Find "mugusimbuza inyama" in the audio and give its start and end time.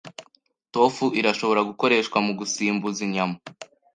2.25-3.37